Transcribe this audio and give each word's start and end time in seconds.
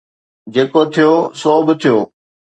جيڪو 0.53 0.81
ٿيو، 0.93 1.11
سو 1.39 1.51
به 1.65 1.73
ٿيو 1.81 1.97